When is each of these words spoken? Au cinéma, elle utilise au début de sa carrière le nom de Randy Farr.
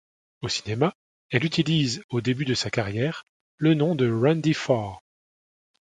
Au 0.41 0.47
cinéma, 0.47 0.95
elle 1.29 1.45
utilise 1.45 2.03
au 2.09 2.21
début 2.21 2.43
de 2.43 2.55
sa 2.55 2.71
carrière 2.71 3.23
le 3.57 3.75
nom 3.75 3.93
de 3.93 4.09
Randy 4.11 4.55
Farr. 4.55 5.03